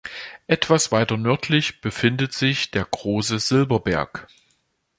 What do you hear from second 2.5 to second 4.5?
der Große Silberberg.